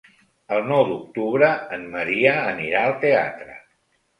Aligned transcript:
El 0.55 0.63
nou 0.69 0.81
d'octubre 0.91 1.49
en 1.77 1.85
Maria 1.99 2.35
anirà 2.55 2.83
al 2.89 2.99
teatre. 3.05 3.61